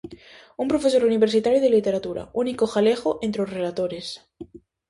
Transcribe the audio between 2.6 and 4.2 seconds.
galego entre os relatores.